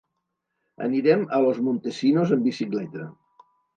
[0.85, 3.07] Anirem a Los Montesinos amb bicicleta.